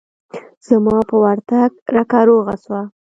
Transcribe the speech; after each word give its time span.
زما 0.67 0.97
په 1.09 1.15
ورتگ 1.23 1.71
رکه 1.95 2.19
روغه 2.27 2.55
سوه. 2.63 2.81